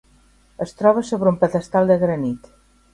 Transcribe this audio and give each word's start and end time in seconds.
Es 0.65 0.73
troba 0.79 1.05
sobre 1.11 1.31
un 1.35 1.39
pedestal 1.47 1.95
de 1.95 2.03
granit. 2.09 2.55